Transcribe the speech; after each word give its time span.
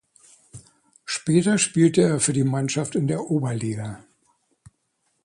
Später 1.05 1.59
spielte 1.59 2.01
er 2.01 2.19
für 2.19 2.33
die 2.33 2.43
Mannschaft 2.43 2.95
in 2.95 3.05
der 3.05 3.29
Oberliga. 3.29 4.03